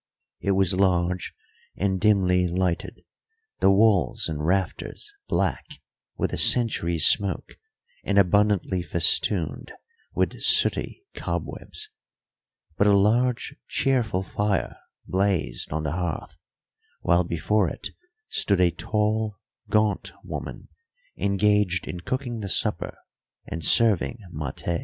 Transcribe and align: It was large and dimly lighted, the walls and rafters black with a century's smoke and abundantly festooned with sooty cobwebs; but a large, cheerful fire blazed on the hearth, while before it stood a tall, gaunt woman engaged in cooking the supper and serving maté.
It 0.39 0.53
was 0.53 0.73
large 0.73 1.31
and 1.77 2.01
dimly 2.01 2.47
lighted, 2.47 3.01
the 3.59 3.69
walls 3.69 4.27
and 4.27 4.43
rafters 4.43 5.13
black 5.27 5.63
with 6.17 6.33
a 6.33 6.39
century's 6.39 7.05
smoke 7.05 7.59
and 8.03 8.17
abundantly 8.17 8.81
festooned 8.81 9.71
with 10.15 10.41
sooty 10.41 11.05
cobwebs; 11.13 11.91
but 12.79 12.87
a 12.87 12.97
large, 12.97 13.53
cheerful 13.67 14.23
fire 14.23 14.75
blazed 15.05 15.71
on 15.71 15.83
the 15.83 15.91
hearth, 15.91 16.35
while 17.01 17.23
before 17.23 17.69
it 17.69 17.89
stood 18.27 18.59
a 18.59 18.71
tall, 18.71 19.37
gaunt 19.69 20.13
woman 20.23 20.69
engaged 21.15 21.87
in 21.87 21.99
cooking 21.99 22.39
the 22.39 22.49
supper 22.49 22.97
and 23.45 23.63
serving 23.63 24.17
maté. 24.33 24.79